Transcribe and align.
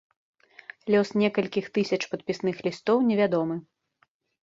Лёс 0.95 1.09
некалькіх 1.23 1.69
тысяч 1.77 2.01
падпісных 2.17 2.55
лістоў 2.71 2.97
невядомы. 3.11 3.55